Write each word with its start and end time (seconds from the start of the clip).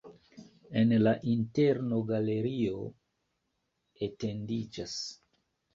En 0.79 0.93
la 1.01 1.13
interno 1.33 2.01
galerio 2.13 2.81
etendiĝas. 4.09 4.99